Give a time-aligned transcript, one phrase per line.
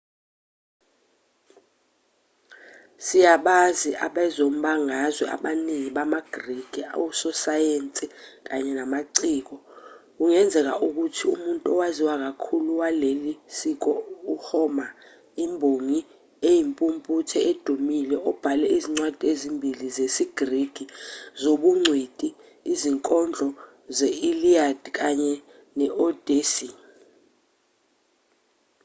[3.05, 8.05] siyabazi abezombangazwe abaningi bamagriki ososayensi
[8.47, 9.55] kanye namaciko
[10.15, 13.91] kungenzeka ukuthi umuntu owaziwa kakhulu waleli siko
[14.33, 14.89] u-homer
[15.45, 15.99] imbongi
[16.49, 20.83] eyimpumputhe edumile obhale izincwadi ezimbili zesigriki
[21.41, 22.29] zobungcweti
[22.71, 23.47] izinkondo
[23.97, 25.33] ze-iliad kanye
[25.77, 26.73] ne-odyssey